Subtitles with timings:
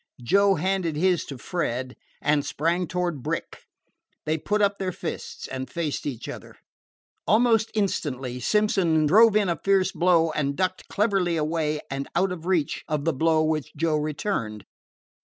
[0.23, 3.65] Joe handed his to Fred, and sprang toward Brick.
[4.25, 6.55] They put up their fists and faced each other.
[7.27, 12.47] Almost instantly Simpson drove in a fierce blow and ducked cleverly away and out of
[12.47, 14.65] reach of the blow which Joe returned.